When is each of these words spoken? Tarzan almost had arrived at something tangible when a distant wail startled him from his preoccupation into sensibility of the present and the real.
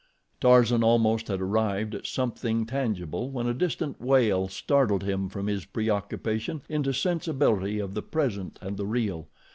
Tarzan 0.39 0.83
almost 0.83 1.27
had 1.27 1.39
arrived 1.41 1.93
at 1.93 2.07
something 2.07 2.65
tangible 2.65 3.29
when 3.29 3.45
a 3.45 3.53
distant 3.53 4.01
wail 4.01 4.47
startled 4.47 5.03
him 5.03 5.29
from 5.29 5.45
his 5.45 5.65
preoccupation 5.65 6.63
into 6.67 6.91
sensibility 6.91 7.77
of 7.77 7.93
the 7.93 8.01
present 8.01 8.57
and 8.63 8.77
the 8.77 8.87
real. 8.87 9.27